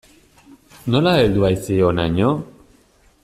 [0.95, 2.31] Nola heldu haiz hi honaino?